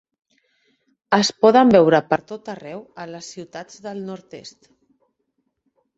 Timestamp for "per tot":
2.13-2.51